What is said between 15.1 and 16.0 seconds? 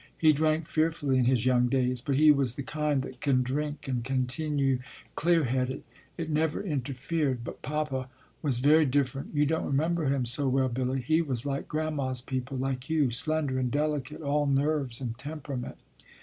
temperament.